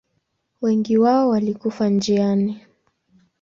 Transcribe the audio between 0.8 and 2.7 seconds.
wao walikufa njiani.